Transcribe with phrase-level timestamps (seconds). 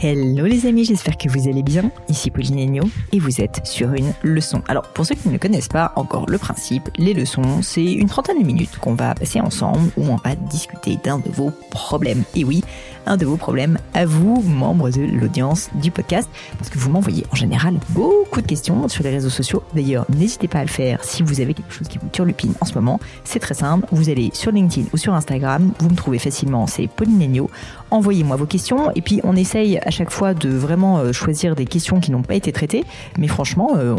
[0.00, 1.90] Hello les amis, j'espère que vous allez bien.
[2.08, 2.80] Ici Pauline
[3.12, 4.62] et vous êtes sur une leçon.
[4.68, 8.38] Alors pour ceux qui ne connaissent pas encore le principe, les leçons, c'est une trentaine
[8.38, 12.22] de minutes qu'on va passer ensemble où on va discuter d'un de vos problèmes.
[12.36, 12.62] Et oui,
[13.08, 17.24] un de vos problèmes à vous, membres de l'audience du podcast, parce que vous m'envoyez
[17.32, 19.62] en général beaucoup de questions sur les réseaux sociaux.
[19.74, 22.66] D'ailleurs, n'hésitez pas à le faire si vous avez quelque chose qui vous turlupine en
[22.66, 23.00] ce moment.
[23.24, 26.86] C'est très simple, vous allez sur LinkedIn ou sur Instagram, vous me trouvez facilement, c'est
[26.86, 27.50] Pauline Agneau.
[27.90, 31.64] Envoyez-moi vos questions et puis on essaye à chaque fois de vraiment euh, choisir des
[31.64, 32.84] questions qui n'ont pas été traitées.
[33.16, 33.94] Mais franchement, euh,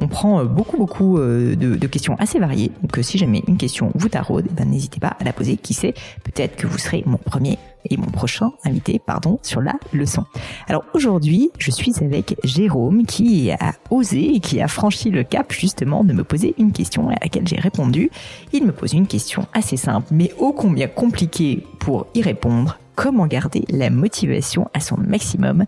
[0.00, 2.70] on, prend beaucoup beaucoup euh, de, questions assez variées.
[2.82, 5.56] Donc si jamais une question vous taraude, eh ben, n'hésitez pas à la poser.
[5.56, 7.58] Qui sait, peut-être que vous serez mon premier
[7.90, 10.24] et mon prochain invité, pardon, sur la leçon.
[10.68, 15.52] Alors aujourd'hui, je suis avec Jérôme qui a osé et qui a franchi le cap
[15.52, 18.10] justement de me poser une question à laquelle j'ai répondu.
[18.52, 22.78] Il me pose une question assez simple, mais ô combien compliquée pour y répondre.
[22.96, 25.64] Comment garder la motivation à son maximum?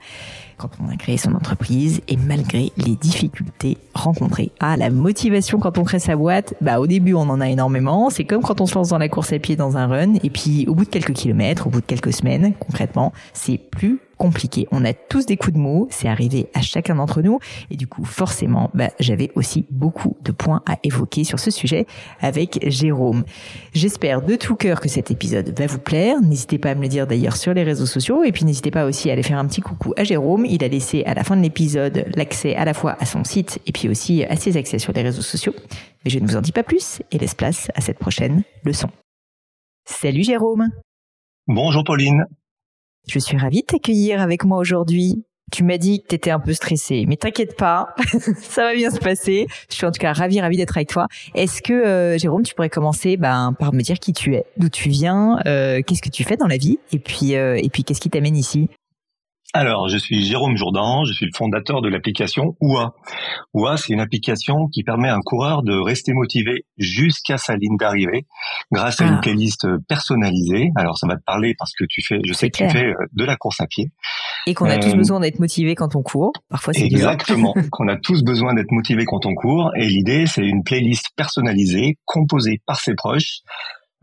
[0.56, 4.52] Quand on a créé son entreprise et malgré les difficultés rencontrées.
[4.60, 8.10] Ah, la motivation quand on crée sa boîte, bah au début on en a énormément.
[8.10, 10.30] C'est comme quand on se lance dans la course à pied dans un run et
[10.30, 14.66] puis au bout de quelques kilomètres, au bout de quelques semaines, concrètement, c'est plus compliqué.
[14.70, 17.38] On a tous des coups de mots, c'est arrivé à chacun d'entre nous,
[17.70, 21.86] et du coup, forcément, bah, j'avais aussi beaucoup de points à évoquer sur ce sujet
[22.20, 23.24] avec Jérôme.
[23.72, 26.20] J'espère de tout cœur que cet épisode va vous plaire.
[26.22, 28.86] N'hésitez pas à me le dire d'ailleurs sur les réseaux sociaux, et puis n'hésitez pas
[28.86, 30.46] aussi à aller faire un petit coucou à Jérôme.
[30.46, 33.60] Il a laissé à la fin de l'épisode l'accès à la fois à son site
[33.66, 35.54] et puis aussi à ses accès sur les réseaux sociaux.
[36.04, 38.88] Mais je ne vous en dis pas plus et laisse place à cette prochaine leçon.
[39.84, 40.68] Salut Jérôme.
[41.46, 42.24] Bonjour Pauline.
[43.08, 45.24] Je suis ravie de t'accueillir avec moi aujourd'hui.
[45.52, 47.94] Tu m'as dit que tu étais un peu stressée, mais t'inquiète pas,
[48.40, 49.46] ça va bien se passer.
[49.70, 51.06] Je suis en tout cas ravie, ravie d'être avec toi.
[51.36, 54.68] Est-ce que euh, Jérôme, tu pourrais commencer ben, par me dire qui tu es, d'où
[54.68, 57.84] tu viens, euh, qu'est-ce que tu fais dans la vie, et puis euh, et puis
[57.84, 58.68] qu'est-ce qui t'amène ici?
[59.56, 62.94] Alors, je suis Jérôme Jourdan, je suis le fondateur de l'application OUA.
[63.54, 67.76] OUA, c'est une application qui permet à un coureur de rester motivé jusqu'à sa ligne
[67.78, 68.26] d'arrivée
[68.70, 69.20] grâce à une ah.
[69.22, 70.70] playlist personnalisée.
[70.76, 72.94] Alors, ça va te parler parce que tu fais, je sais que tu fais euh,
[73.12, 73.90] de la course à pied.
[74.46, 76.32] Et qu'on a tous euh, besoin d'être motivé quand on court.
[76.48, 77.54] Parfois, c'est Exactement.
[77.72, 79.72] qu'on a tous besoin d'être motivé quand on court.
[79.76, 83.40] Et l'idée, c'est une playlist personnalisée, composée par ses proches,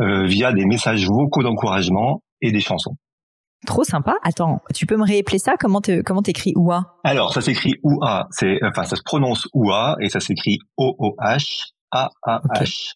[0.02, 2.98] euh, via des messages vocaux d'encouragement et des chansons.
[3.66, 4.16] Trop sympa.
[4.24, 5.56] Attends, tu peux me réappeler ça?
[5.60, 6.86] Comment te, comment t'écris OUA?
[7.04, 8.28] Alors, ça s'écrit OUA.
[8.32, 12.96] C'est, enfin, ça se prononce OUA et ça s'écrit O-O-H A-A-H.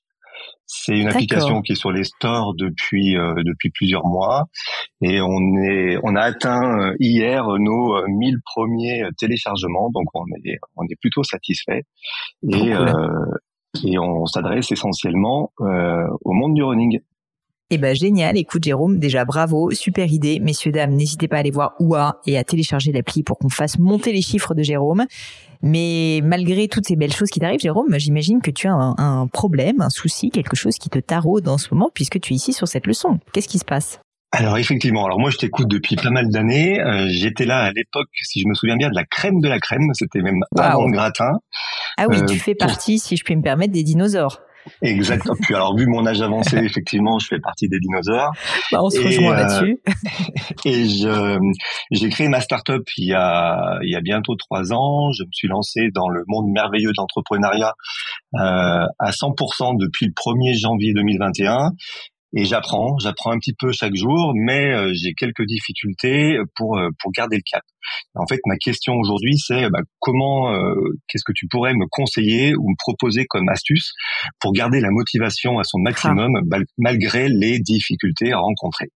[0.66, 4.48] C'est une application qui est sur les stores depuis euh, depuis plusieurs mois
[5.02, 10.26] et on est on a atteint euh, hier nos 1000 euh, premiers téléchargements donc on
[10.44, 11.84] est on est plutôt satisfait
[12.52, 12.74] et
[13.86, 17.00] et on s'adresse essentiellement au monde du running.
[17.70, 21.52] Eh ben génial, écoute Jérôme, déjà bravo, super idée, messieurs dames, n'hésitez pas à aller
[21.52, 25.06] voir OUA et à télécharger l'appli pour qu'on fasse monter les chiffres de Jérôme.
[25.62, 29.82] Mais malgré toutes ces belles choses qui t'arrivent, Jérôme, j'imagine que tu as un, problème,
[29.82, 32.70] un souci, quelque chose qui te taraude en ce moment puisque tu es ici sur
[32.70, 33.20] cette leçon.
[33.34, 34.00] Qu'est-ce qui se passe?
[34.32, 36.80] Alors effectivement, alors moi je t'écoute depuis pas mal d'années.
[36.80, 39.60] Euh, j'étais là à l'époque, si je me souviens bien, de la crème de la
[39.60, 39.90] crème.
[39.94, 41.32] C'était même avant le gratin.
[41.98, 44.40] Ah oui, tu euh, fais partie, si je puis me permettre, des dinosaures.
[44.82, 45.36] Exactement.
[45.42, 48.32] Puis alors, vu mon âge avancé, effectivement, je fais partie des dinosaures.
[48.72, 49.82] Bah, on se rejoint euh, là-dessus.
[50.66, 51.38] et je,
[51.92, 55.12] j'ai créé ma start-up il y a, il y a bientôt trois ans.
[55.12, 57.74] Je me suis lancé dans le monde merveilleux de l'entrepreneuriat
[58.36, 61.72] euh, à 100% depuis le 1er janvier 2021
[62.34, 66.90] et j'apprends, j'apprends un petit peu chaque jour, mais euh, j'ai quelques difficultés pour euh,
[67.00, 67.64] pour garder le cap.
[68.16, 70.74] En fait, ma question aujourd'hui, c'est bah, comment, euh,
[71.08, 73.94] qu'est-ce que tu pourrais me conseiller ou me proposer comme astuce
[74.42, 76.58] pour garder la motivation à son maximum ah.
[76.78, 78.90] malgré les difficultés rencontrées.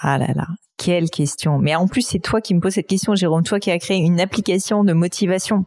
[0.00, 0.46] Ah là là,
[0.78, 3.70] quelle question Mais en plus, c'est toi qui me poses cette question, Jérôme, toi qui
[3.70, 5.66] as créé une application de motivation.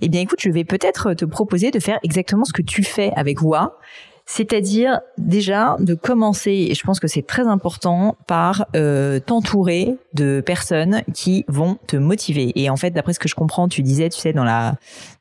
[0.00, 3.12] Eh bien, écoute, je vais peut-être te proposer de faire exactement ce que tu fais
[3.14, 3.78] avec WA,
[4.26, 10.42] c'est-à-dire déjà de commencer, et je pense que c'est très important, par euh, t'entourer de
[10.44, 12.52] personnes qui vont te motiver.
[12.56, 14.74] Et en fait, d'après ce que je comprends, tu disais, tu sais, dans la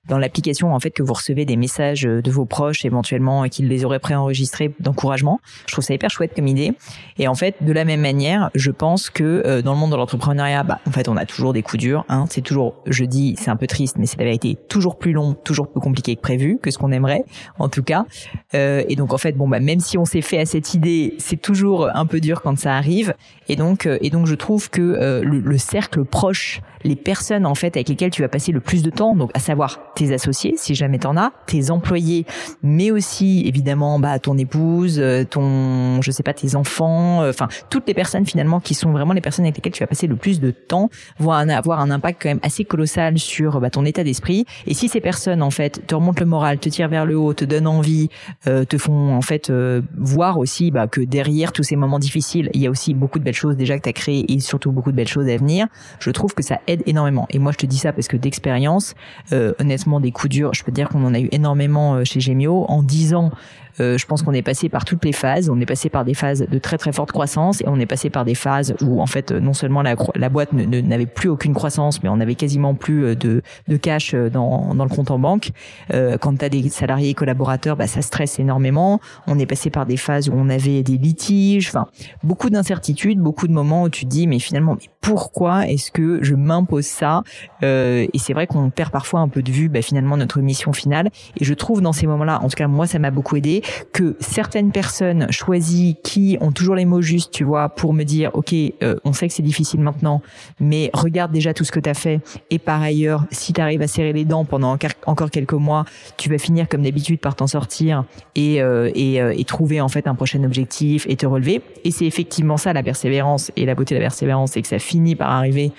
[0.08, 3.68] dans l'application en fait que vous recevez des messages de vos proches éventuellement et qu'ils
[3.68, 5.40] les auraient préenregistrés d'encouragement.
[5.68, 6.74] Je trouve ça hyper chouette comme idée.
[7.18, 9.96] Et en fait, de la même manière, je pense que euh, dans le monde de
[9.96, 12.06] l'entrepreneuriat, bah, en fait, on a toujours des coups durs.
[12.10, 12.26] Hein.
[12.30, 15.34] C'est toujours, je dis, c'est un peu triste, mais c'est la vérité, toujours plus long,
[15.34, 17.24] toujours plus compliqué que prévu, que ce qu'on aimerait,
[17.60, 18.06] en tout cas.
[18.54, 21.16] Euh, et donc en fait, bon bah même si on s'est fait à cette idée,
[21.18, 23.14] c'est toujours un peu dur quand ça arrive.
[23.48, 27.46] Et donc, euh, et donc je trouve que euh, le, le cercle proche, les personnes
[27.46, 30.14] en fait avec lesquelles tu vas passer le plus de temps, donc à savoir tes
[30.14, 32.26] associés, si jamais t'en as, tes employés,
[32.62, 37.48] mais aussi évidemment bah ton épouse, euh, ton, je sais pas, tes enfants, euh, enfin
[37.70, 40.16] toutes les personnes finalement qui sont vraiment les personnes avec lesquelles tu vas passer le
[40.16, 40.90] plus de temps
[41.20, 44.46] vont avoir un impact quand même assez colossal sur bah, ton état d'esprit.
[44.68, 47.34] Et si ces personnes en fait te remontent le moral, te tirent vers le haut,
[47.34, 48.10] te donnent envie,
[48.48, 49.52] euh, te font en fait
[49.98, 53.24] voir aussi bah, que derrière tous ces moments difficiles, il y a aussi beaucoup de
[53.24, 55.68] belles choses déjà que tu as créées et surtout beaucoup de belles choses à venir.
[56.00, 57.28] Je trouve que ça aide énormément.
[57.30, 58.94] Et moi je te dis ça parce que d'expérience,
[59.32, 62.84] honnêtement des coups durs, je peux dire qu'on en a eu énormément chez Gemio en
[62.84, 63.32] 10 ans
[63.80, 65.50] euh, je pense qu'on est passé par toutes les phases.
[65.50, 68.10] On est passé par des phases de très très forte croissance et on est passé
[68.10, 72.02] par des phases où en fait non seulement la, la boîte n'avait plus aucune croissance,
[72.04, 75.20] mais on avait quasiment plus euh, de, de cash euh, dans, dans le compte en
[75.20, 75.52] banque.
[75.94, 79.00] Euh, quand tu as des salariés et collaborateurs, bah, ça stresse énormément.
[79.28, 81.88] On est passé par des phases où on avait des litiges, enfin
[82.24, 86.20] beaucoup d'incertitudes, beaucoup de moments où tu te dis mais finalement mais pourquoi est-ce que
[86.24, 87.22] je m'impose ça?
[87.64, 90.74] Euh, Et c'est vrai qu'on perd parfois un peu de vue bah, finalement notre mission
[90.74, 91.10] finale.
[91.40, 93.62] Et je trouve dans ces moments-là, en tout cas moi ça m'a beaucoup aidé,
[93.94, 98.32] que certaines personnes choisies qui ont toujours les mots justes, tu vois, pour me dire,
[98.34, 100.22] ok, euh, on sait que c'est difficile maintenant,
[100.60, 102.20] mais regarde déjà tout ce que tu as fait.
[102.50, 105.86] Et par ailleurs, si tu arrives à serrer les dents pendant encore quelques mois,
[106.18, 109.90] tu vas finir comme d'habitude par t'en sortir et, euh, et, euh, et trouver en
[109.90, 111.62] fait un prochain objectif et te relever.
[111.84, 114.80] Et c'est effectivement ça la persévérance et la beauté de la persévérance, c'est que ça
[114.80, 115.72] finit par arriver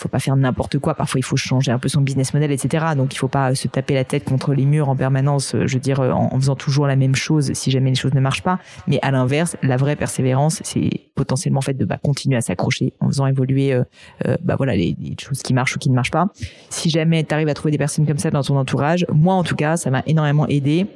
[0.00, 0.94] faut pas faire n'importe quoi.
[0.94, 2.86] Parfois, il faut changer un peu son business model, etc.
[2.96, 5.54] Donc, il faut pas se taper la tête contre les murs en permanence.
[5.54, 8.42] Je veux dire, en, faisant toujours la même chose si jamais les choses ne marchent
[8.42, 8.58] pas.
[8.86, 13.08] Mais à l'inverse, la vraie persévérance, c'est potentiellement fait de bah, continuer à s'accrocher en
[13.08, 13.84] faisant évoluer, euh,
[14.26, 16.28] euh, bah voilà, les, choses qui marchent ou qui ne marchent pas.
[16.70, 19.44] Si jamais tu arrives à trouver des personnes comme ça dans ton entourage, moi en
[19.44, 20.86] tout cas, ça m'a énormément aidé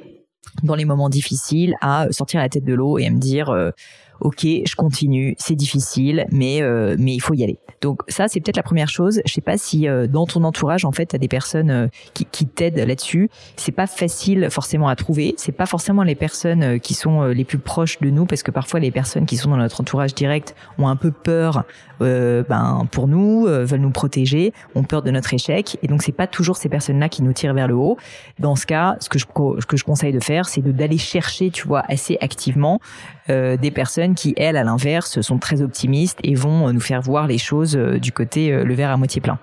[0.63, 3.71] dans les moments difficiles à sortir la tête de l'eau et à me dire euh,
[4.21, 7.57] ok, je continue, c'est difficile, mais euh, mais il faut y aller.
[7.81, 9.21] Donc ça, c'est peut-être la première chose.
[9.25, 12.25] Je sais pas si euh, dans ton entourage, en fait, t'as des personnes euh, qui,
[12.25, 13.29] qui t'aident là-dessus.
[13.55, 15.35] C'est pas facile forcément à trouver.
[15.37, 18.79] C'est pas forcément les personnes qui sont les plus proches de nous, parce que parfois
[18.79, 21.65] les personnes qui sont dans notre entourage direct ont un peu peur,
[21.99, 26.27] ben pour nous, veulent nous protéger, ont peur de notre échec, et donc c'est pas
[26.27, 27.97] toujours ces personnes-là qui nous tirent vers le haut.
[28.39, 31.51] Dans ce cas, ce que je ce que je conseille de faire, c'est d'aller chercher,
[31.51, 32.79] tu vois, assez activement
[33.27, 37.27] des personnes qui, elles, à l'inverse, sont très optimistes et vont euh, nous faire voir
[37.27, 39.39] les choses euh, du côté euh, le verre à moitié plein.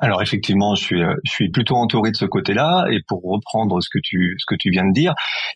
[0.00, 4.36] Alors effectivement, je suis plutôt entouré de ce côté-là et pour reprendre ce que tu
[4.38, 5.12] ce que tu viens de dire,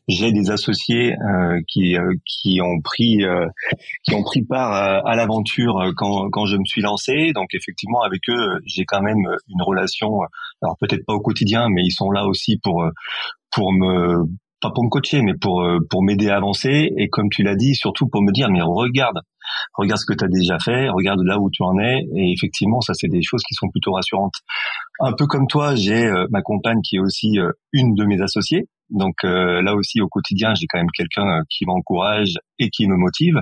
[0.08, 1.14] j'ai des associés
[1.68, 1.94] qui
[2.26, 3.18] qui ont pris
[4.02, 4.72] qui ont pris part
[5.06, 7.30] à, l'aventure quand quand je me suis lancé.
[7.36, 10.10] Donc effectivement, avec eux, j'ai quand même une relation.
[10.60, 12.84] Alors peut-être pas au quotidien, mais ils sont là aussi pour
[13.52, 14.24] pour me
[14.62, 16.90] pas pour me coacher, mais pour euh, pour m'aider à avancer.
[16.96, 19.18] Et comme tu l'as dit, surtout pour me dire mais regarde,
[19.74, 22.06] regarde ce que tu as déjà fait, regarde là où tu en es.
[22.16, 24.36] Et effectivement ça c'est des choses qui sont plutôt rassurantes.
[25.00, 28.22] Un peu comme toi, j'ai euh, ma compagne qui est aussi euh, une de mes
[28.22, 32.68] associées donc euh, là aussi au quotidien, j'ai quand même quelqu'un euh, qui m'encourage et
[32.68, 33.40] qui me motive.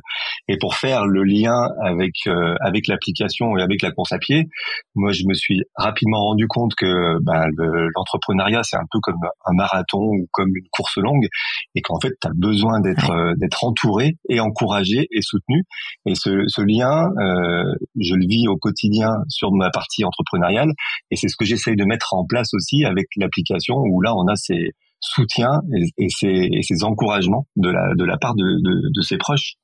[0.48, 4.48] Et pour faire le lien avec euh, avec l'application et avec la course à pied,
[4.94, 7.46] moi je me suis rapidement rendu compte que ben,
[7.96, 11.26] l'entrepreneuriat c'est un peu comme un marathon ou comme une course longue
[11.74, 15.64] et qu'en fait tu as besoin d'être d'être entouré et encouragé et soutenu.
[16.06, 17.10] Et ce, ce lien,
[17.98, 20.72] je le vis au quotidien sur ma partie entrepreneuriale
[21.10, 24.26] et c'est ce que j'essaye de mettre en place aussi avec l'application où là on
[24.26, 25.62] a ces soutien
[25.98, 29.56] et, ces, encouragements de la, part de, ses proches.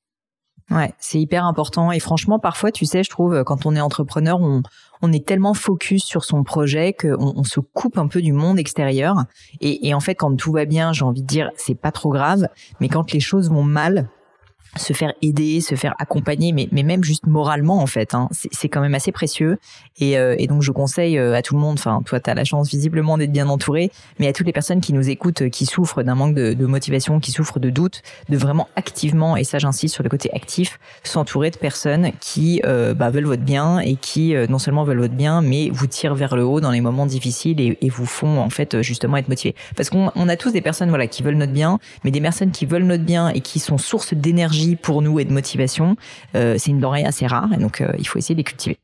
[0.70, 1.92] Ouais, c'est hyper important.
[1.92, 4.62] Et franchement, parfois, tu sais, je trouve, quand on est entrepreneur, on,
[5.00, 8.58] on est tellement focus sur son projet qu'on on se coupe un peu du monde
[8.58, 9.25] extérieur.
[9.61, 12.11] Et, et en fait, quand tout va bien, j'ai envie de dire, c'est pas trop
[12.11, 12.49] grave.
[12.80, 14.08] Mais quand les choses vont mal,
[14.78, 18.68] se faire aider, se faire accompagner, mais, mais même juste moralement en fait, hein, c'est
[18.68, 19.59] quand même assez précieux.
[19.99, 22.35] Et, euh, et donc je conseille euh, à tout le monde, enfin toi tu as
[22.35, 25.49] la chance visiblement d'être bien entouré, mais à toutes les personnes qui nous écoutent, euh,
[25.49, 29.45] qui souffrent d'un manque de, de, motivation, qui souffrent de doute, de vraiment activement, et
[29.45, 33.78] ça j'insiste sur le côté actif, s'entourer de personnes qui euh, bah, veulent votre bien
[33.78, 36.80] et qui non seulement veulent votre bien, mais vous tirent vers le haut dans les
[36.80, 39.54] moments difficiles et, et vous font en fait justement être motivés.
[39.76, 42.50] Parce qu'on on a tous des personnes voilà qui veulent notre bien, mais des personnes
[42.50, 45.96] qui veulent notre bien et qui sont source d'énergie pour nous et de motivation,
[46.35, 48.78] euh, c'est une denrée assez rare et donc euh, il faut essayer de les cultiver.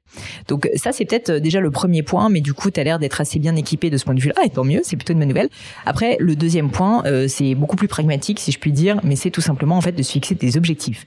[0.48, 2.98] Donc ça c'est peut-être euh, déjà le premier point, mais du coup tu as l'air
[2.98, 5.18] d'être assez bien équipé de ce point de vue-là, et tant mieux, c'est plutôt une
[5.18, 5.48] bonne nouvelle.
[5.86, 9.40] Après le deuxième point, c'est beaucoup plus pragmatique si je puis dire, mais c'est tout
[9.40, 11.06] simplement en fait de se fixer des objectifs.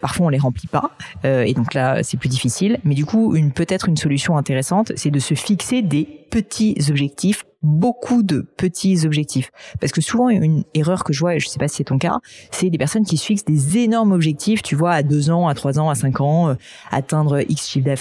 [0.00, 0.90] parfois on les remplit pas,
[1.24, 5.10] et donc là c'est plus difficile, mais du coup une peut-être une solution intéressante, c'est
[5.10, 9.50] de se fixer des petits objectifs beaucoup de petits objectifs.
[9.80, 11.98] Parce que souvent, une erreur que je vois, et je sais pas si c'est ton
[11.98, 12.18] cas,
[12.50, 15.54] c'est des personnes qui se fixent des énormes objectifs, tu vois, à deux ans, à
[15.54, 16.54] trois ans, à cinq ans, euh,
[16.90, 17.99] atteindre X chiffre d'affaires,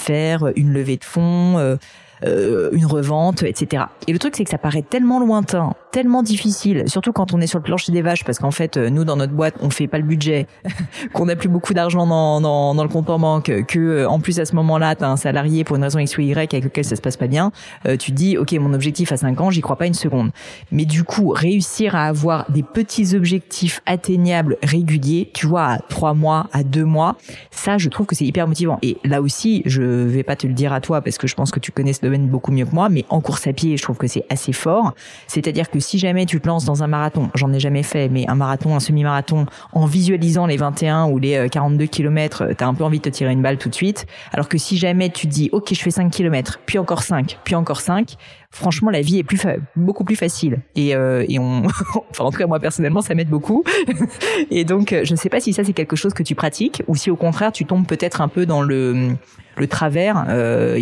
[0.56, 1.78] une levée de fonds,
[2.26, 3.84] euh, une revente, etc.
[4.08, 7.48] Et le truc, c'est que ça paraît tellement lointain, tellement difficile, surtout quand on est
[7.48, 9.98] sur le plancher des vaches, parce qu'en fait, nous, dans notre boîte, on fait pas
[9.98, 10.48] le budget,
[11.14, 14.40] qu'on n'a plus beaucoup d'argent dans, dans, dans, le compte en banque, que en plus
[14.40, 16.86] à ce moment-là, tu as un salarié pour une raison X ou Y avec lequel
[16.86, 17.52] ça se passe pas bien,
[17.86, 20.32] tu te dis, ok, mon objectif à 5 ans, j'y crois pas une seconde.
[20.72, 26.14] Mais du coup, réussir à avoir des petits objectifs atteignables réguliers, tu vois, à 3
[26.14, 27.16] mois, à 2 mois,
[27.52, 28.80] ça, je trouve que c'est hyper motivant.
[28.82, 31.52] Et là aussi, je vais pas te le dire à toi parce que je pense
[31.52, 33.98] que tu connais ce beaucoup mieux que moi, mais en course à pied, je trouve
[33.98, 34.94] que c'est assez fort.
[35.28, 38.28] C'est-à-dire que si jamais tu te lances dans un marathon, j'en ai jamais fait, mais
[38.28, 42.84] un marathon, un semi-marathon, en visualisant les 21 ou les 42 km, t'as un peu
[42.84, 44.06] envie de te tirer une balle tout de suite.
[44.32, 47.56] Alors que si jamais tu dis, ok, je fais 5 km, puis encore 5, puis
[47.56, 48.16] encore 5,
[48.52, 49.42] franchement la vie est plus
[49.76, 50.62] beaucoup plus facile.
[50.76, 51.64] Et, euh, et on
[52.10, 53.64] enfin en tout cas moi personnellement ça m'aide beaucoup.
[54.52, 56.96] Et donc je ne sais pas si ça c'est quelque chose que tu pratiques ou
[56.96, 59.16] si au contraire tu tombes peut-être un peu dans le
[59.58, 60.80] le travers euh,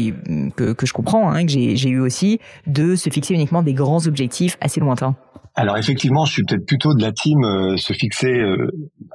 [0.55, 4.05] que, que je comprends hein, que j'ai eu aussi de se fixer uniquement des grands
[4.05, 5.15] objectifs assez lointains
[5.57, 8.69] alors effectivement, je suis peut-être plutôt de la team euh, se fixer euh,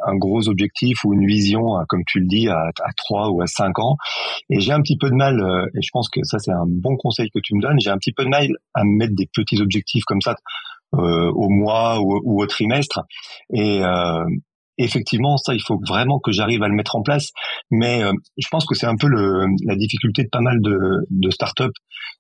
[0.05, 3.47] un gros objectif ou une vision, euh, comme tu le dis, à, 3 ou à
[3.47, 3.97] 5 ans.
[4.51, 5.37] Et j'ai un petit peu de mal,
[5.73, 7.97] et je pense que ça c'est un bon conseil que tu me donnes, j'ai un
[7.97, 10.35] petit peu de mal à mettre des petits objectifs comme ça
[10.95, 13.03] au mois ou, ou, au trimestre.
[13.55, 13.81] Et,
[14.79, 17.31] effectivement, ça, il faut vraiment que j'arrive à le mettre en place.
[17.71, 20.79] Mais euh, je pense que c'est un peu le, la difficulté de pas mal de,
[21.11, 21.65] de startups.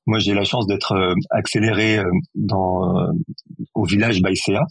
[0.06, 2.04] Moi, j'ai la chance d'être euh, accéléré euh,
[2.34, 2.92] dans
[3.74, 4.62] au village Baïséa,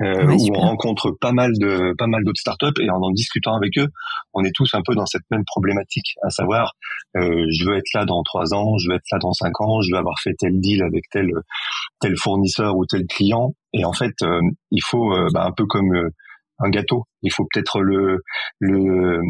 [0.00, 3.78] où on rencontre pas mal de pas mal d'autres startups et en en discutant avec
[3.78, 3.88] eux,
[4.32, 6.72] on est tous un peu dans cette même problématique, à savoir,
[7.14, 9.92] je veux être là dans trois ans, je veux être là dans cinq ans, je
[9.92, 11.28] veux avoir fait tel deal avec tel
[12.00, 13.54] tel fournisseur ou tel client.
[13.72, 14.14] Et en fait,
[14.70, 16.10] il faut bah, un peu comme
[16.58, 17.04] un gâteau.
[17.22, 18.22] Il faut peut-être le,
[18.60, 19.20] le,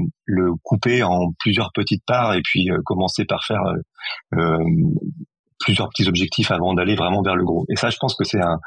[0.63, 4.65] couper en plusieurs petites parts et puis euh, commencer par faire euh, euh,
[5.59, 7.65] plusieurs petits objectifs avant d'aller vraiment vers le gros.
[7.69, 8.59] Et ça, je pense que c'est un,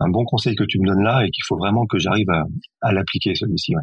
[0.00, 2.44] un, bon conseil que tu me donnes là et qu'il faut vraiment que j'arrive à,
[2.80, 3.74] à l'appliquer celui-ci.
[3.76, 3.82] Ouais.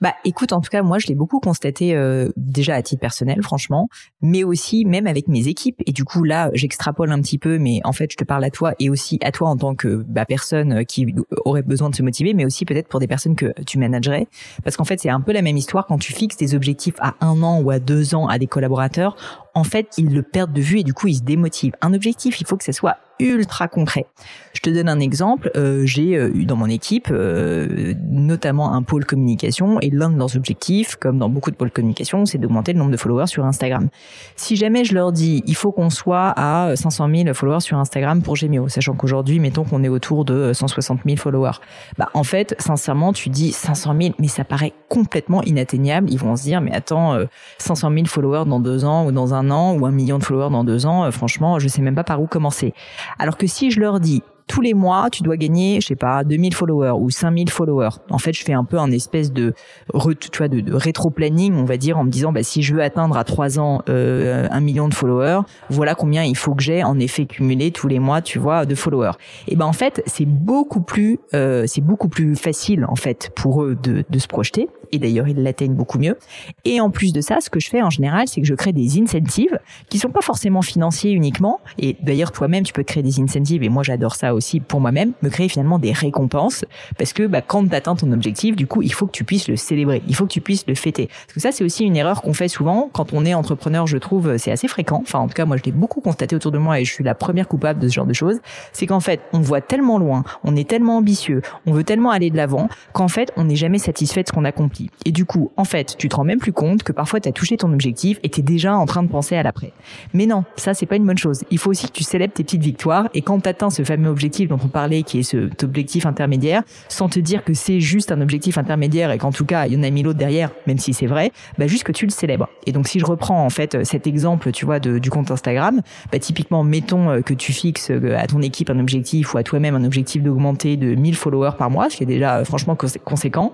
[0.00, 3.42] Bah écoute, en tout cas, moi je l'ai beaucoup constaté euh, déjà à titre personnel,
[3.42, 3.88] franchement,
[4.22, 5.82] mais aussi même avec mes équipes.
[5.86, 8.50] Et du coup là, j'extrapole un petit peu, mais en fait, je te parle à
[8.50, 11.12] toi et aussi à toi en tant que bah, personne qui
[11.44, 14.28] aurait besoin de se motiver, mais aussi peut-être pour des personnes que tu managerais,
[14.62, 17.14] parce qu'en fait, c'est un peu la même histoire quand tu fixes des objectifs à
[17.20, 19.16] un an ou à deux ans à des collaborateurs.
[19.54, 21.74] En fait, ils le perdent de vue et du coup, ils se démotivent.
[21.80, 24.06] Un objectif, il faut que ce soit ultra concret.
[24.52, 25.50] Je te donne un exemple.
[25.56, 30.18] Euh, j'ai euh, eu dans mon équipe euh, notamment un pôle communication et l'un de
[30.18, 33.44] leurs objectifs, comme dans beaucoup de pôles communication, c'est d'augmenter le nombre de followers sur
[33.44, 33.88] Instagram.
[34.36, 38.22] Si jamais je leur dis, il faut qu'on soit à 500 000 followers sur Instagram
[38.22, 41.58] pour Gemio, sachant qu'aujourd'hui, mettons qu'on est autour de 160 000 followers.
[41.98, 46.10] Bah en fait, sincèrement, tu dis 500 000, mais ça paraît complètement inatteignable.
[46.10, 47.18] Ils vont se dire, mais attends,
[47.58, 50.50] 500 000 followers dans deux ans ou dans un an ou un million de followers
[50.50, 52.74] dans deux ans, franchement, je sais même pas par où commencer.
[53.18, 56.24] Alors que si je leur dis tous les mois, tu dois gagner, je sais pas,
[56.24, 57.90] 2000 followers ou 5000 followers.
[58.10, 59.52] En fait, je fais un peu un espèce de,
[59.92, 63.16] tu vois, de, rétro-planning, on va dire, en me disant, bah, si je veux atteindre
[63.16, 66.98] à 3 ans euh, un million de followers, voilà combien il faut que j'ai en
[66.98, 69.12] effet cumulé tous les mois, tu vois, de followers.
[69.46, 73.62] Et ben en fait, c'est beaucoup plus, euh, c'est beaucoup plus facile en fait pour
[73.62, 76.16] eux de, de se projeter et d'ailleurs ils l'atteignent beaucoup mieux.
[76.64, 78.72] Et en plus de ça, ce que je fais en général, c'est que je crée
[78.72, 81.60] des incentives qui sont pas forcément financiers uniquement.
[81.78, 85.12] Et d'ailleurs toi-même, tu peux créer des incentives et moi j'adore ça aussi pour moi-même,
[85.22, 86.64] me créer finalement des récompenses
[86.98, 89.48] parce que bah, quand tu atteins ton objectif, du coup il faut que tu puisses
[89.48, 91.08] le célébrer, il faut que tu puisses le fêter.
[91.08, 93.98] Parce que ça c'est aussi une erreur qu'on fait souvent quand on est entrepreneur, je
[93.98, 95.00] trouve, c'est assez fréquent.
[95.02, 97.04] Enfin en tout cas moi je l'ai beaucoup constaté autour de moi et je suis
[97.04, 98.38] la première coupable de ce genre de choses.
[98.72, 102.30] C'est qu'en fait on voit tellement loin, on est tellement ambitieux, on veut tellement aller
[102.30, 104.77] de l'avant qu'en fait on n'est jamais satisfait de ce qu'on accomplit.
[105.04, 107.32] Et du coup, en fait, tu te rends même plus compte que parfois tu as
[107.32, 109.72] touché ton objectif et tu es déjà en train de penser à l'après.
[110.14, 111.44] Mais non, ça c'est pas une bonne chose.
[111.50, 114.08] Il faut aussi que tu célèbres tes petites victoires et quand tu atteins ce fameux
[114.08, 118.12] objectif dont on parlait qui est cet objectif intermédiaire, sans te dire que c'est juste
[118.12, 120.78] un objectif intermédiaire et qu'en tout cas, il y en a mis l'autre derrière, même
[120.78, 122.48] si c'est vrai, bah juste que tu le célèbres.
[122.66, 125.82] Et donc si je reprends en fait cet exemple, tu vois, de, du compte Instagram,
[126.12, 129.42] bah typiquement mettons euh, que tu fixes euh, à ton équipe un objectif ou à
[129.42, 132.76] toi-même un objectif d'augmenter de 1000 followers par mois, ce qui est déjà euh, franchement
[133.04, 133.52] conséquent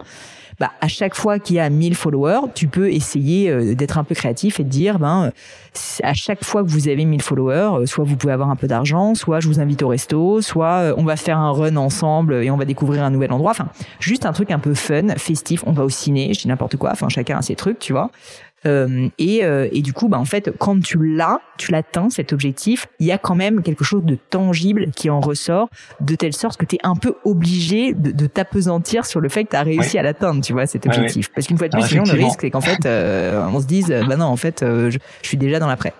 [0.60, 4.04] bah, à chaque fois qu'il y a 1000 followers, tu peux essayer euh, d'être un
[4.04, 5.32] peu créatif et de dire, ben,
[6.02, 8.66] à chaque fois que vous avez 1000 followers, euh, soit vous pouvez avoir un peu
[8.66, 12.34] d'argent, soit je vous invite au resto, soit euh, on va faire un run ensemble
[12.34, 13.50] et on va découvrir un nouvel endroit.
[13.50, 13.68] Enfin,
[13.98, 15.64] juste un truc un peu fun, festif.
[15.66, 16.90] On va au ciné, je dis n'importe quoi.
[16.92, 18.10] Enfin, chacun a ses trucs, tu vois.
[18.66, 22.32] Euh, et, euh, et, du coup, bah, en fait, quand tu l'as, tu l'atteins, cet
[22.32, 25.68] objectif, il y a quand même quelque chose de tangible qui en ressort,
[26.00, 29.44] de telle sorte que tu es un peu obligé de, de t'apesantir sur le fait
[29.44, 31.30] que tu as réussi à l'atteindre, tu vois, cet objectif.
[31.34, 33.94] Parce qu'une fois de plus, sinon, le risque, c'est qu'en fait, euh, on se dise,
[34.08, 34.90] bah non, en fait, je,
[35.22, 35.92] je suis déjà dans l'après.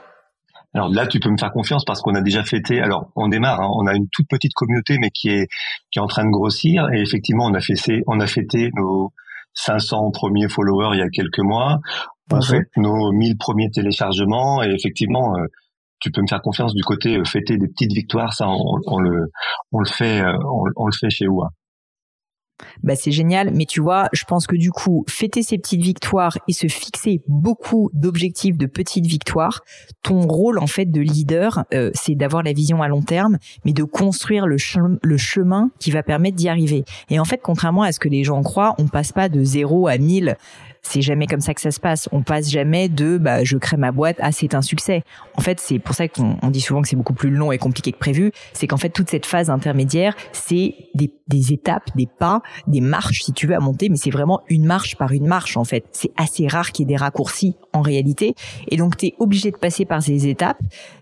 [0.74, 2.80] Alors là, tu peux me faire confiance parce qu'on a déjà fêté.
[2.80, 3.60] Alors, on démarre.
[3.60, 5.46] Hein, on a une toute petite communauté, mais qui est
[5.92, 6.88] qui est en train de grossir.
[6.92, 9.12] Et effectivement, on a fêté, on a fêté nos
[9.54, 11.78] 500 premiers followers il y a quelques mois.
[12.30, 14.62] On fait nos 1000 premiers téléchargements.
[14.62, 15.46] Et effectivement, euh,
[16.00, 18.32] tu peux me faire confiance du côté euh, fêter des petites victoires.
[18.32, 19.30] Ça, on, le
[19.72, 20.36] on le fait euh,
[20.76, 21.48] on, le fait chez OUA
[22.84, 26.38] bah c'est génial, mais tu vois, je pense que du coup, fêter ces petites victoires
[26.46, 29.62] et se fixer beaucoup d'objectifs de petites victoires,
[30.02, 33.72] ton rôle en fait de leader, euh, c'est d'avoir la vision à long terme, mais
[33.72, 34.56] de construire le,
[35.02, 36.84] le chemin qui va permettre d'y arriver.
[37.10, 39.88] Et en fait, contrairement à ce que les gens croient, on passe pas de 0
[39.88, 40.36] à 1000
[40.86, 42.08] c'est jamais comme ça que ça se passe.
[42.12, 45.02] On passe jamais de bah je crée ma boîte, ah c'est un succès.
[45.36, 47.90] En fait, c'est pour ça qu'on dit souvent que c'est beaucoup plus long et compliqué
[47.90, 48.32] que prévu.
[48.52, 51.10] C'est qu'en fait toute cette phase intermédiaire, c'est des,
[51.52, 54.96] étapes, des pas, des marches si tu veux à monter, mais c'est vraiment une marche
[54.96, 55.84] par une marche en fait.
[55.92, 58.34] C'est assez rare qu'il y ait des raccourcis en réalité,
[58.68, 60.58] et donc tu es obligé de passer par ces étapes.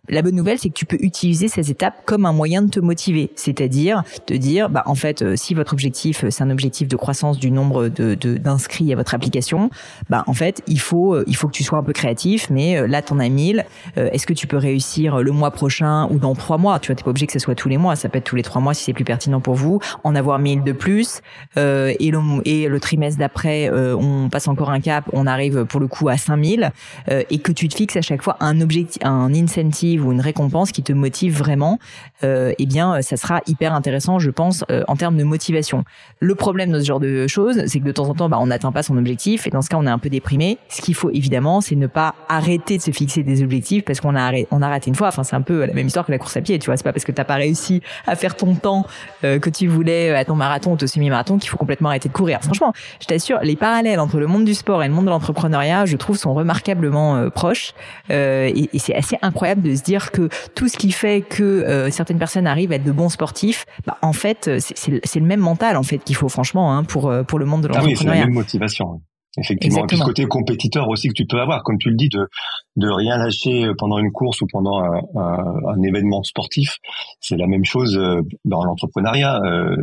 [0.08, 2.80] La bonne nouvelle, c'est que tu peux utiliser ces étapes comme un moyen de te
[2.80, 6.96] motiver, c'est-à-dire de dire bah en fait euh, si votre objectif c'est un objectif de
[6.96, 9.70] croissance du nombre de d'inscrits à votre application
[10.08, 12.76] bah en fait il faut euh, il faut que tu sois un peu créatif mais
[12.76, 13.64] euh, là t'en as 1000
[13.98, 16.78] euh, est-ce que tu peux réussir le mois prochain ou dans trois mois?
[16.78, 17.96] Tu vois t'es pas obligé que ce soit tous les mois.
[17.96, 19.80] Ça peut être tous les trois mois si c'est plus pertinent pour vous.
[20.04, 21.20] En avoir 1000 de plus
[21.56, 25.86] et le et le trimestre d'après on passe encore un cap on arrive pour le
[25.86, 26.70] coup à 5000
[27.08, 30.72] et que tu te fixes à chaque fois un objectif un incentive ou une récompense
[30.72, 31.78] qui te motive vraiment
[32.22, 35.84] eh bien ça sera hyper intéressant je pense en termes de motivation.
[36.20, 38.46] Le problème de ce genre de choses c'est que de temps en temps bah, on
[38.46, 40.58] n'atteint pas son objectif ce cas, on est un peu déprimé.
[40.68, 44.14] Ce qu'il faut évidemment, c'est ne pas arrêter de se fixer des objectifs parce qu'on
[44.14, 45.08] a arrêté, on a raté une fois.
[45.08, 46.58] Enfin, c'est un peu la même histoire que la course à pied.
[46.58, 48.86] Tu vois, c'est pas parce que t'as pas réussi à faire ton temps
[49.24, 52.08] euh, que tu voulais euh, à ton marathon ou ton semi-marathon qu'il faut complètement arrêter
[52.08, 52.40] de courir.
[52.42, 55.86] Franchement, je t'assure, les parallèles entre le monde du sport et le monde de l'entrepreneuriat,
[55.86, 57.74] je trouve, sont remarquablement euh, proches.
[58.10, 62.18] et, et c'est assez incroyable de se dire que tout ce qui fait que certaines
[62.18, 65.82] personnes arrivent à être de bons sportifs, bah, en fait, c'est le même mental en
[65.82, 67.96] fait qu'il faut franchement hein, pour pour le monde de l'entrepreneuriat.
[67.96, 69.00] Ah oui, c'est la même motivation.
[69.38, 69.84] Effectivement.
[69.84, 72.28] Et puis ce côté compétiteur aussi que tu peux avoir, comme tu le dis, de
[72.76, 76.76] de rien lâcher pendant une course ou pendant un, un, événement sportif,
[77.20, 79.40] c'est la même chose euh, dans l'entrepreneuriat.
[79.42, 79.76] Euh,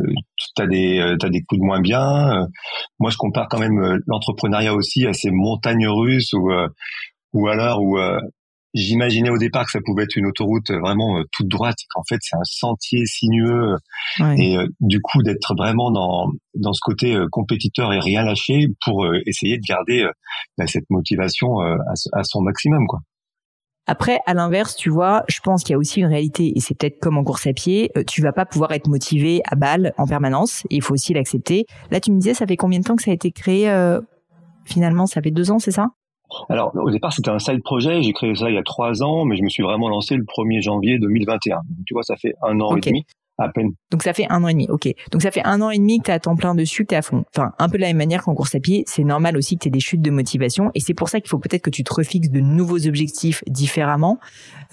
[0.56, 2.46] tu as des euh, as des coups de moins bien.
[3.00, 6.50] Moi, je compare quand même l'entrepreneuriat aussi à ces montagnes russes ou
[7.32, 7.98] ou alors où
[8.72, 12.18] J'imaginais au départ que ça pouvait être une autoroute vraiment euh, toute droite, qu'en fait
[12.20, 13.76] c'est un sentier sinueux,
[14.36, 18.68] et euh, du coup d'être vraiment dans dans ce côté euh, compétiteur et rien lâcher
[18.84, 20.06] pour essayer de garder
[20.56, 21.76] bah, cette motivation à,
[22.12, 23.00] à, son maximum, quoi.
[23.86, 26.78] Après, à l'inverse, tu vois, je pense qu'il y a aussi une réalité, et c'est
[26.78, 30.06] peut-être comme en course à pied, tu vas pas pouvoir être motivé à balle en
[30.06, 31.64] permanence, et il faut aussi l'accepter.
[31.90, 33.68] Là, tu me disais, ça fait combien de temps que ça a été créé
[34.64, 35.88] Finalement, ça fait deux ans, c'est ça?
[36.48, 38.02] Alors, au départ, c'était un side projet.
[38.02, 40.24] J'ai créé ça il y a trois ans, mais je me suis vraiment lancé le
[40.24, 41.56] 1er janvier 2021.
[41.56, 43.04] Donc, tu vois, ça fait un an et demi.
[43.42, 43.70] À peine.
[43.90, 44.86] Donc ça fait un an et demi, ok.
[45.12, 46.90] Donc ça fait un an et demi que tu as à temps plein dessus, que
[46.90, 47.24] tu à fond.
[47.34, 49.62] Enfin, un peu de la même manière qu'en course à pied, c'est normal aussi que
[49.62, 50.70] tu aies des chutes de motivation.
[50.74, 54.18] Et c'est pour ça qu'il faut peut-être que tu te refixes de nouveaux objectifs différemment,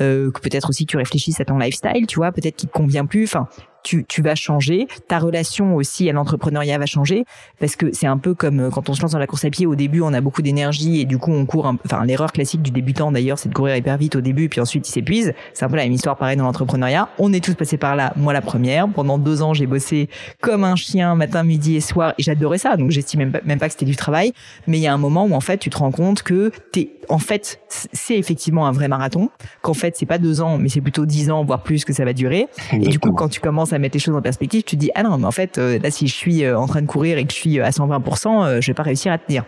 [0.01, 3.05] euh, que peut-être aussi tu réfléchisses à ton lifestyle, tu vois, peut-être qu'il te convient
[3.05, 3.23] plus.
[3.23, 3.47] Enfin,
[3.87, 7.23] tu, tu vas changer, ta relation aussi à l'entrepreneuriat va changer,
[7.57, 9.49] parce que c'est un peu comme euh, quand on se lance dans la course à
[9.49, 12.33] pied, au début on a beaucoup d'énergie et du coup on court, un, enfin l'erreur
[12.33, 14.91] classique du débutant d'ailleurs c'est de courir hyper vite au début et puis ensuite il
[14.91, 17.95] s'épuise, c'est un peu la même histoire pareil dans l'entrepreneuriat, on est tous passés par
[17.95, 20.09] là, moi la première, pendant deux ans j'ai bossé
[20.41, 23.57] comme un chien matin, midi et soir et j'adorais ça, donc j'estime même pas, même
[23.57, 24.33] pas que c'était du travail,
[24.67, 26.89] mais il y a un moment où en fait tu te rends compte que t'es
[27.09, 29.29] en fait, c'est effectivement un vrai marathon.
[29.61, 32.05] Qu'en fait, c'est pas deux ans, mais c'est plutôt dix ans, voire plus que ça
[32.05, 32.47] va durer.
[32.73, 35.03] Et du coup, quand tu commences à mettre les choses en perspective, tu dis ah
[35.03, 37.25] non, mais en fait, euh, là, si je suis euh, en train de courir et
[37.25, 39.43] que je suis à 120%, euh, je vais pas réussir à tenir.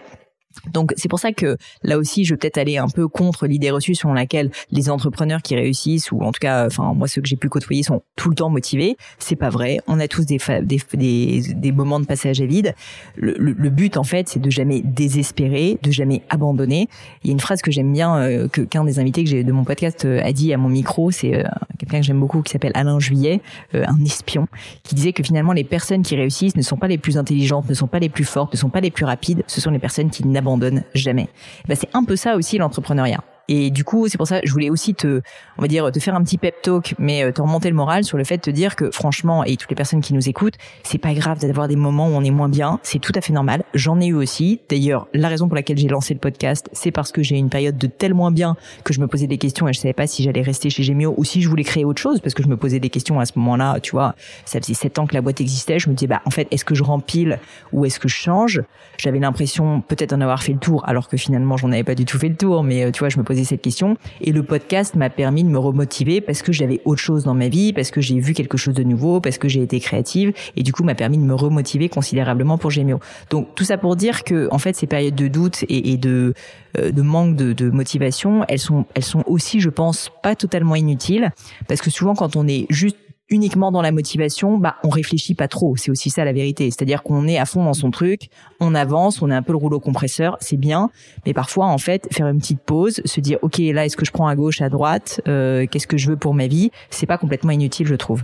[0.73, 3.69] Donc c'est pour ça que là aussi je vais peut-être aller un peu contre l'idée
[3.69, 7.27] reçue selon laquelle les entrepreneurs qui réussissent ou en tout cas enfin moi ceux que
[7.27, 8.97] j'ai pu côtoyer sont tout le temps motivés.
[9.19, 9.79] C'est pas vrai.
[9.87, 12.73] On a tous des des, moments de passage à vide.
[13.15, 16.89] Le, le, but en fait c'est de jamais désespérer, de jamais abandonner.
[17.23, 19.43] Il y a une phrase que j'aime bien euh, que qu'un des invités que j'ai
[19.43, 21.43] de mon podcast euh, a dit à mon micro, c'est euh,
[21.77, 23.41] quelqu'un que j'aime beaucoup qui s'appelle Alain Juillet,
[23.73, 24.47] un espion,
[24.83, 27.73] qui disait que finalement les personnes qui réussissent ne sont pas les plus intelligentes, ne
[27.73, 30.09] sont pas les plus fortes, ne sont pas les plus rapides, ce sont les personnes
[30.09, 31.29] qui n'abandonne jamais.
[31.67, 33.23] Ben, c'est un peu ça aussi l'entrepreneuriat.
[33.49, 35.21] Et du coup, c'est pour ça je voulais aussi te,
[35.57, 38.03] on va dire, te faire un petit pep talk, mais euh, te remonter le moral
[38.03, 40.53] sur le fait de te dire que franchement, et toutes les personnes qui nous écoutent,
[40.83, 43.33] c'est pas grave d'avoir des moments où on est moins bien, c'est tout à fait
[43.33, 43.63] normal.
[43.73, 44.61] J'en ai eu aussi.
[44.69, 47.77] D'ailleurs, la raison pour laquelle j'ai lancé le podcast, c'est parce que j'ai une période
[47.77, 50.21] de tel moins bien que je me posais des questions et je savais pas si
[50.21, 52.57] j'allais rester chez Gemio ou si je voulais créer autre chose parce que je me
[52.57, 53.79] posais des questions à ce moment-là.
[53.79, 55.79] Tu vois, ça faisait sept ans que la boîte existait.
[55.79, 57.39] Je me disais, bah, en fait, est-ce que je rempile
[57.73, 58.61] ou est-ce que je change?
[58.97, 62.05] J'avais l'impression peut-être d'en avoir fait le tour alors que finalement j'en avais pas du
[62.05, 63.97] tout fait le tour, mais euh, tu vois, je me posais cette question.
[64.21, 67.47] Et le podcast m'a permis de me remotiver parce que j'avais autre chose dans ma
[67.47, 70.63] vie, parce que j'ai vu quelque chose de nouveau, parce que j'ai été créative et
[70.63, 72.99] du coup m'a permis de me remotiver considérablement pour Gémio.
[73.29, 76.33] Donc tout ça pour dire que en fait ces périodes de doute et, de
[76.77, 80.75] euh, de manque de, de, motivation, elles sont elles sont aussi, je pense, pas totalement
[80.75, 81.31] inutiles
[81.67, 82.97] parce que souvent quand on est juste
[83.29, 85.75] uniquement dans la motivation, bah on réfléchit pas trop.
[85.75, 86.69] C'est aussi ça la vérité.
[86.71, 89.57] C'est-à-dire qu'on est à fond dans son truc, on avance, on est un peu le
[89.57, 90.89] rouleau compresseur, c'est bien.
[91.25, 94.11] Mais parfois, en fait, faire une petite pause, se dire ok là est-ce que je
[94.11, 97.17] prends à gauche, à droite, euh, qu'est-ce que je veux pour ma vie, c'est pas
[97.17, 98.23] complètement inutile, je trouve.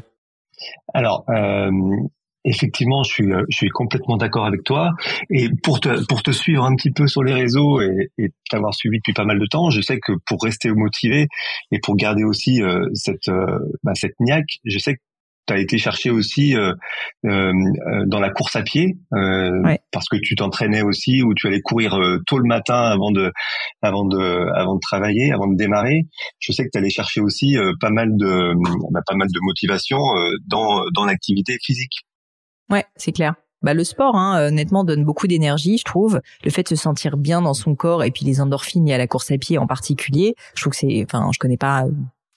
[0.93, 1.71] Alors, euh,
[2.45, 4.91] Effectivement, je suis, euh, je suis complètement d'accord avec toi.
[5.29, 8.73] Et pour te, pour te suivre un petit peu sur les réseaux et, et t'avoir
[8.73, 11.27] suivi depuis pas mal de temps, je sais que pour rester motivé
[11.71, 14.99] et pour garder aussi euh, cette, euh, bah, cette niaque, je sais que
[15.47, 16.73] tu as été chercher aussi euh,
[17.25, 17.51] euh,
[18.08, 18.97] dans la course à pied
[19.91, 23.31] parce que tu t'entraînais aussi ou tu allais courir tôt le matin avant de
[23.81, 24.17] avant de
[24.55, 26.08] avant de travailler avant de démarrer.
[26.39, 28.53] Je sais que tu allais chercher aussi pas mal de
[28.91, 29.99] bah, pas mal de motivation
[30.47, 32.05] dans dans l'activité physique
[32.69, 33.36] Ouais, c'est clair.
[33.62, 36.21] Bah, le sport, hein, honnêtement, donne beaucoup d'énergie, je trouve.
[36.43, 38.97] Le fait de se sentir bien dans son corps et puis les endorphines et à
[38.97, 41.86] la course à pied en particulier, je trouve que c'est, enfin, je connais pas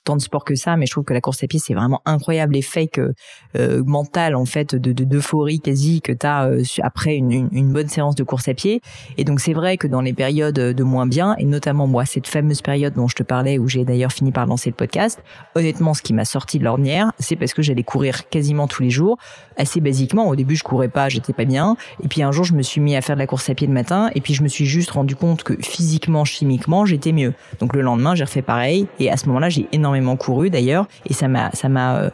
[0.05, 2.01] tant de sport que ça, mais je trouve que la course à pied c'est vraiment
[2.07, 3.13] incroyable l'effet que
[3.57, 7.73] euh, mental en fait de d'euphorie quasi que tu as euh, après une, une, une,
[7.73, 8.81] bonne séance de course à pied.
[9.17, 12.27] Et donc c'est vrai que dans les périodes de moins bien et notamment moi cette
[12.27, 15.23] fameuse période dont je te parlais où j'ai d'ailleurs fini par lancer le podcast,
[15.55, 18.91] honnêtement ce qui m'a sorti de l'ornière, c'est parce que j'allais courir quasiment tous les
[18.91, 19.19] jours,
[19.57, 20.29] assez basiquement.
[20.29, 22.81] Au début je courais pas, j'étais pas bien, et puis un jour je me suis
[22.81, 24.67] mis à faire de la course à pied le matin, et puis je me suis
[24.67, 27.35] juste rendu compte que physiquement, chimiquement, j'étais mieux.
[27.61, 31.13] Donc le lendemain j'ai refait pareil, et à ce moment-là j'ai énormément couru d'ailleurs et
[31.13, 32.11] ça m'a ça m'a euh,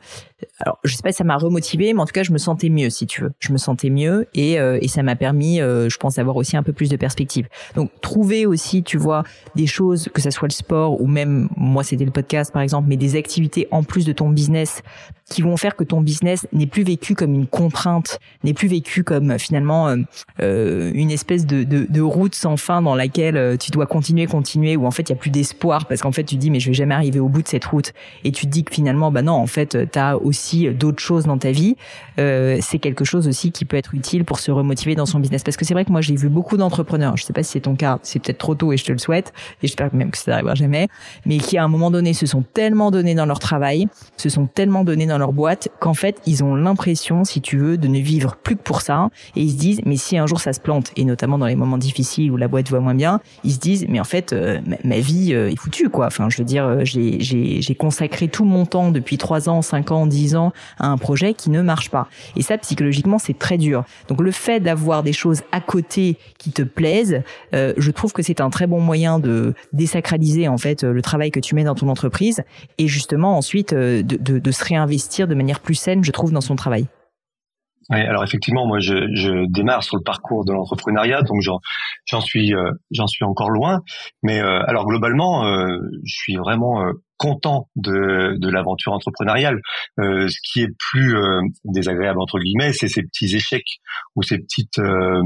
[0.60, 2.68] alors je sais pas si ça m'a remotivé mais en tout cas je me sentais
[2.68, 3.32] mieux si tu veux.
[3.38, 6.56] Je me sentais mieux et euh, et ça m'a permis euh, je pense d'avoir aussi
[6.56, 7.48] un peu plus de perspective.
[7.74, 11.82] Donc trouver aussi tu vois des choses que ça soit le sport ou même moi
[11.82, 14.82] c'était le podcast par exemple mais des activités en plus de ton business
[15.30, 19.04] qui vont faire que ton business n'est plus vécu comme une contrainte, n'est plus vécu
[19.04, 19.96] comme finalement euh,
[20.40, 24.86] euh, une espèce de, de, route sans fin dans laquelle tu dois continuer, continuer, où
[24.86, 26.74] en fait il y a plus d'espoir parce qu'en fait tu dis mais je vais
[26.74, 27.92] jamais arriver au bout de cette route.
[28.24, 31.26] Et tu te dis que finalement bah non en fait tu as aussi d'autres choses
[31.26, 31.76] dans ta vie.
[32.18, 35.44] Euh, c'est quelque chose aussi qui peut être utile pour se remotiver dans son business
[35.44, 37.60] parce que c'est vrai que moi j'ai vu beaucoup d'entrepreneurs, je sais pas si c'est
[37.60, 40.18] ton cas, c'est peut-être trop tôt et je te le souhaite et j'espère même que
[40.18, 40.88] ça n'arrivera jamais,
[41.24, 44.46] mais qui à un moment donné se sont tellement donnés dans leur travail, se sont
[44.46, 48.00] tellement donnés dans leur boîte qu'en fait ils ont l'impression, si tu veux, de ne
[48.00, 50.60] vivre plus que pour ça et ils se disent mais si un jour ça se
[50.60, 53.60] plante et notamment dans les moments difficiles où la boîte va moins bien, ils se
[53.60, 56.06] disent mais en fait euh, ma, vie euh, est foutue quoi.
[56.06, 60.36] Enfin je veux dire j'ai consacré tout mon temps depuis 3 ans, 5 ans, 10
[60.36, 62.08] ans à un projet qui ne marche pas.
[62.36, 63.84] Et ça psychologiquement c'est très dur.
[64.08, 67.22] Donc le fait d'avoir des choses à côté qui te plaisent,
[67.52, 71.40] je trouve que c'est un très bon moyen de désacraliser en fait le travail que
[71.40, 72.42] tu mets dans ton entreprise
[72.78, 76.56] et justement ensuite de, de, se réinvestir de manière plus saine, je trouve, dans son
[76.56, 76.86] travail.
[77.90, 83.06] Alors effectivement, moi, je, démarre sur le parcours de l'entrepreneuriat, donc j'en suis euh, j'en
[83.06, 83.82] suis encore loin.
[84.22, 86.82] Mais euh, alors globalement, euh, je suis vraiment
[87.16, 89.60] content de, de l'aventure entrepreneuriale.
[90.00, 93.78] Euh, ce qui est plus euh, désagréable entre guillemets, c'est ces petits échecs
[94.16, 95.22] ou ces petites euh,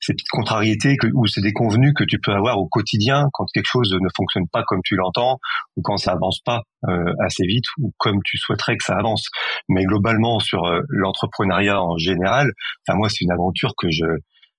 [0.00, 3.68] ces petites contrariétés que, ou ces déconvenus que tu peux avoir au quotidien quand quelque
[3.70, 5.38] chose ne fonctionne pas comme tu l'entends
[5.76, 9.26] ou quand ça avance pas euh, assez vite ou comme tu souhaiterais que ça avance.
[9.68, 12.50] Mais globalement sur l'entrepreneuriat en général,
[12.86, 14.04] enfin moi c'est une aventure que je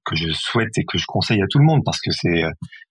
[0.09, 2.43] que je souhaite et que je conseille à tout le monde parce que c'est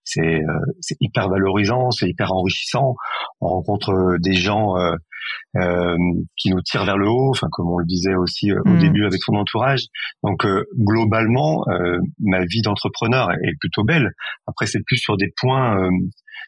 [0.03, 2.95] c'est euh, c'est hyper valorisant, c'est hyper enrichissant.
[3.41, 4.95] On rencontre euh, des gens euh,
[5.57, 5.97] euh,
[6.37, 8.79] qui nous tirent vers le haut, enfin comme on le disait aussi au mm.
[8.79, 9.83] début avec son entourage.
[10.23, 10.45] Donc
[10.77, 11.65] globalement,
[12.19, 14.11] ma vie d'entrepreneur est plutôt belle.
[14.47, 15.89] Après, c'est plus sur des points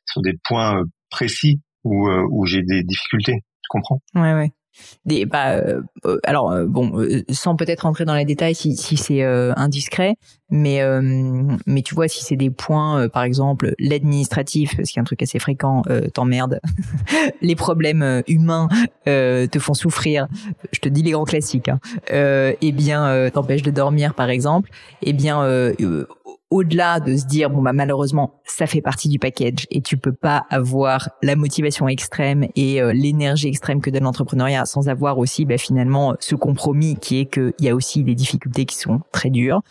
[0.06, 3.44] sur des points précis où où j'ai des difficultés.
[3.62, 4.02] Tu comprends?
[4.16, 4.52] Ouais, ouais
[5.06, 6.94] des bah euh, euh, alors euh, bon
[7.30, 10.16] sans peut-être rentrer dans les détails si, si c'est indiscret
[10.50, 10.82] mais
[11.66, 15.22] mais tu vois si c'est des points par exemple l'administratif ce qui est un truc
[15.22, 16.60] assez fréquent t'emmerde
[17.42, 18.68] les problèmes humains
[19.06, 20.28] te font souffrir.
[20.72, 21.80] Je te dis les grands classiques hein.
[22.10, 24.70] eh bien t'empêche de dormir par exemple.
[25.02, 25.42] Eh bien
[26.52, 30.12] au-delà de se dire bon bah malheureusement ça fait partie du package et tu peux
[30.12, 35.46] pas avoir la motivation extrême et euh, l'énergie extrême que donne l'entrepreneuriat sans avoir aussi
[35.46, 39.30] bah, finalement ce compromis qui est qu'il y a aussi des difficultés qui sont très
[39.30, 39.62] dures.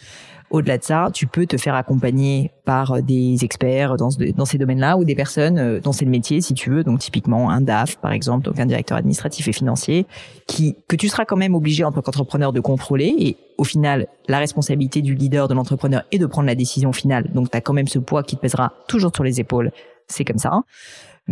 [0.51, 4.97] Au-delà de ça, tu peux te faire accompagner par des experts dans, dans ces domaines-là
[4.97, 6.83] ou des personnes euh, dont c'est le métier, si tu veux.
[6.83, 10.07] Donc typiquement un DAF, par exemple, donc un directeur administratif et financier,
[10.47, 13.15] qui que tu seras quand même obligé en tant qu'entrepreneur de contrôler.
[13.19, 17.31] Et au final, la responsabilité du leader de l'entrepreneur est de prendre la décision finale.
[17.33, 19.71] Donc tu as quand même ce poids qui te pèsera toujours sur les épaules
[20.11, 20.63] c'est comme ça.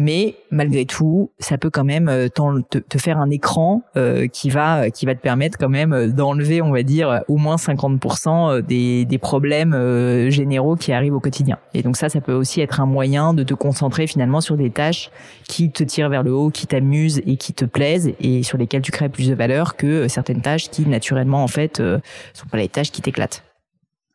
[0.00, 4.90] Mais malgré tout, ça peut quand même euh, te, faire un écran euh, qui va
[4.90, 9.18] qui va te permettre quand même d'enlever, on va dire, au moins 50% des, des
[9.18, 11.58] problèmes généraux qui arrivent au quotidien.
[11.74, 14.70] Et donc ça, ça peut aussi être un moyen de te concentrer finalement sur des
[14.70, 15.10] tâches
[15.48, 18.82] qui te tirent vers le haut, qui t'amusent et qui te plaisent et sur lesquelles
[18.82, 21.82] tu crées plus de valeur que certaines tâches qui naturellement en fait
[22.34, 23.47] sont pas les tâches qui t'éclatent.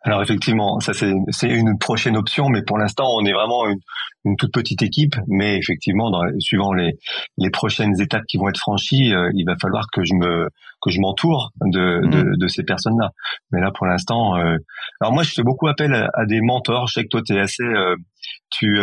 [0.05, 3.79] Alors effectivement, ça c'est une prochaine option, mais pour l'instant on est vraiment une,
[4.25, 5.15] une, toute petite équipe.
[5.27, 6.91] Mais effectivement, dans, suivant les,
[7.37, 10.49] les prochaines étapes qui vont être franchies, euh, il va falloir que je me
[10.81, 12.37] que je m'entoure de, de, mmh.
[12.37, 13.11] de, ces personnes-là.
[13.51, 14.57] Mais là pour l'instant, euh,
[14.99, 16.87] alors moi je fais beaucoup appel à, des mentors.
[16.87, 17.95] Je sais que toi tu es assez, euh,
[18.49, 18.77] tu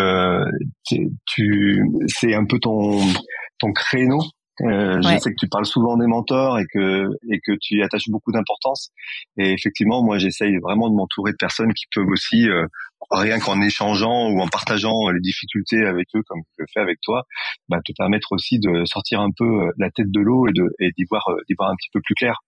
[1.26, 2.98] tu c'est un peu ton
[3.58, 4.22] ton créneau
[4.60, 7.82] euh, Je sais que tu parles souvent des mentors et que et que tu y
[7.82, 8.90] attaches beaucoup d'importance.
[9.36, 12.66] Et effectivement, moi, j'essaye vraiment de m'entourer de personnes qui peuvent aussi, euh,
[13.10, 17.00] rien qu'en échangeant ou en partageant les difficultés avec eux, comme je le fais avec
[17.02, 17.24] toi,
[17.68, 20.70] bah, te permettre aussi de sortir un peu euh, la tête de l'eau et de
[20.80, 22.40] et d'y voir d'y voir un petit peu plus clair.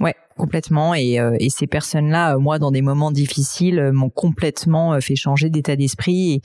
[0.00, 0.94] Ouais, complètement.
[0.94, 5.16] Et, euh, et ces personnes-là, euh, moi, dans des moments difficiles, euh, m'ont complètement fait
[5.16, 6.40] changer d'état d'esprit.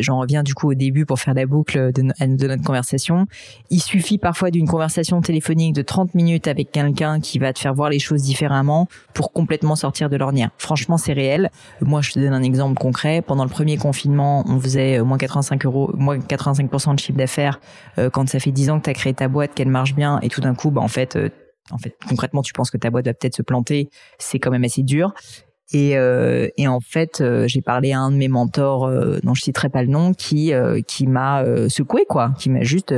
[0.00, 3.26] J'en reviens du coup au début pour faire la boucle de, de notre conversation.
[3.70, 7.74] Il suffit parfois d'une conversation téléphonique de 30 minutes avec quelqu'un qui va te faire
[7.74, 10.50] voir les choses différemment pour complètement sortir de l'ornière.
[10.58, 11.50] Franchement, c'est réel.
[11.80, 13.22] Moi, je te donne un exemple concret.
[13.22, 17.60] Pendant le premier confinement, on faisait moins 85 euros, moins 85% de chiffre d'affaires.
[18.12, 20.28] quand ça fait 10 ans que tu as créé ta boîte, qu'elle marche bien, et
[20.28, 21.18] tout d'un coup, bah, en fait,
[21.70, 24.64] en fait, concrètement, tu penses que ta boîte va peut-être se planter, c'est quand même
[24.64, 25.14] assez dur.
[25.72, 29.34] Et, euh, et en fait, euh, j'ai parlé à un de mes mentors, euh, dont
[29.34, 30.52] je citerai pas le nom, qui
[30.86, 32.94] qui m'a secoué quoi, qui m'a juste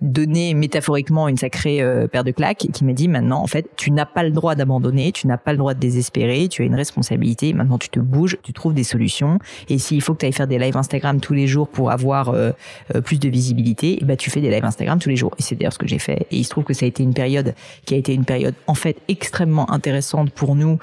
[0.00, 3.90] donné métaphoriquement une sacrée euh, paire de claques qui m'a dit maintenant en fait tu
[3.90, 6.74] n'as pas le droit d'abandonner, tu n'as pas le droit de désespérer, tu as une
[6.74, 9.38] responsabilité, maintenant tu te bouges, tu trouves des solutions.
[9.68, 12.30] Et s'il faut que tu ailles faire des lives Instagram tous les jours pour avoir
[12.30, 12.52] euh,
[12.94, 15.34] euh, plus de visibilité, et eh ben tu fais des lives Instagram tous les jours.
[15.38, 16.26] Et c'est d'ailleurs ce que j'ai fait.
[16.30, 18.54] Et il se trouve que ça a été une période qui a été une période
[18.66, 20.78] en fait extrêmement intéressante pour nous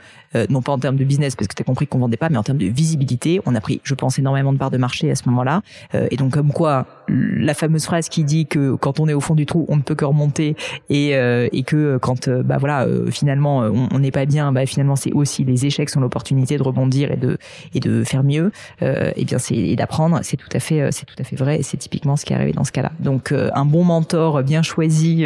[0.52, 2.38] non pas en termes de business parce que tu as compris qu'on vendait pas mais
[2.38, 5.16] en termes de visibilité, on a pris je pense énormément de parts de marché à
[5.16, 5.64] ce moment-là.
[6.12, 9.36] Et donc comme quoi la fameuse phrase qui dit que quand on est au fond
[9.36, 10.56] du trou, on ne peut que remonter
[10.90, 14.66] et, euh, et que quand euh, bah voilà euh, finalement on n'est pas bien, bah
[14.66, 17.38] finalement c'est aussi les échecs sont l'opportunité de rebondir et de
[17.74, 18.52] et de faire mieux.
[18.82, 21.78] et bien c'est d'apprendre, c'est tout à fait c'est tout à fait vrai et c'est
[21.78, 22.92] typiquement ce qui est arrivé dans ce cas-là.
[23.00, 25.26] Donc un bon mentor bien choisi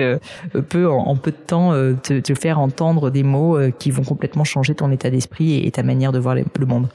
[0.70, 4.76] peut en, peu de temps te, te, faire entendre des mots qui vont complètement changer
[4.76, 6.88] ton état d'esprit et, ta manière de voir le monde.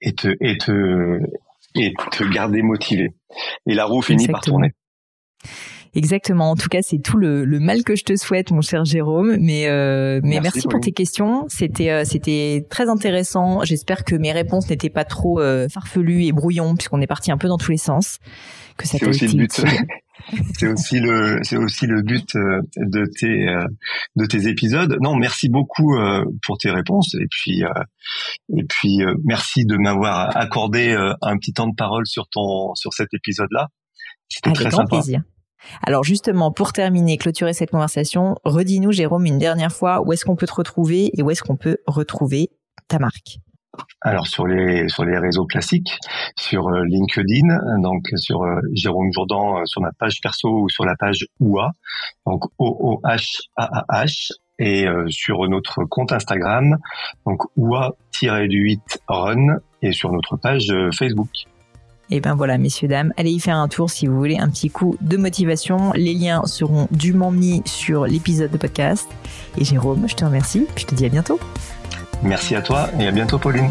[0.00, 1.18] Et te et te
[1.74, 3.12] et te garder motivé.
[3.66, 4.72] Et la roue finit par tourner.
[5.94, 6.50] Exactement.
[6.50, 9.36] En tout cas, c'est tout le, mal que je te souhaite, mon cher Jérôme.
[9.40, 11.46] Mais euh, mais merci, pour tes questions.
[11.48, 13.64] C'était euh, c'était très intéressant.
[13.64, 17.38] J'espère que mes réponses n'étaient pas trop euh, farfelues et brouillons, puisqu'on est parti un
[17.38, 18.18] peu dans tous les sens.
[18.76, 19.26] Que ça t'a été
[20.58, 23.46] c'est aussi le c'est aussi le but de tes
[24.16, 24.96] de tes épisodes.
[25.00, 25.96] Non, merci beaucoup
[26.46, 31.74] pour tes réponses et puis et puis merci de m'avoir accordé un petit temps de
[31.74, 33.68] parole sur ton sur cet épisode-là.
[34.28, 35.22] C'était très grand plaisir.
[35.82, 40.36] Alors justement, pour terminer, clôturer cette conversation, redis-nous, Jérôme, une dernière fois, où est-ce qu'on
[40.36, 42.50] peut te retrouver et où est-ce qu'on peut retrouver
[42.88, 43.40] ta marque?
[44.00, 45.96] Alors sur les sur les réseaux classiques,
[46.36, 50.84] sur euh, LinkedIn, donc sur euh, Jérôme Jourdan euh, sur ma page perso ou sur
[50.84, 51.70] la page OUA,
[52.26, 56.76] donc O O H A A H et sur notre compte Instagram,
[57.24, 61.30] donc OUA-du-8 Run et sur notre page Facebook.
[62.10, 64.68] Et ben voilà, messieurs, dames, allez y faire un tour si vous voulez un petit
[64.68, 65.92] coup de motivation.
[65.94, 69.08] Les liens seront dûment mis sur l'épisode de podcast.
[69.56, 71.38] Et Jérôme, je te remercie, je te dis à bientôt.
[72.22, 73.70] Merci à toi et à bientôt Pauline.